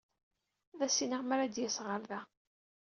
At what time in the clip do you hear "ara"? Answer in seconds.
1.33-1.45